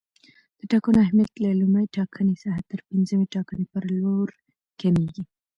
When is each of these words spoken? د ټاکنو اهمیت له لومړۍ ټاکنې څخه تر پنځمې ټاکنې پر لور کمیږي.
د 0.59 0.61
ټاکنو 0.71 0.97
اهمیت 1.05 1.31
له 1.43 1.49
لومړۍ 1.61 1.85
ټاکنې 1.97 2.35
څخه 2.43 2.59
تر 2.69 2.79
پنځمې 2.89 3.25
ټاکنې 3.35 3.65
پر 3.73 3.83
لور 3.99 4.29
کمیږي. 4.81 5.23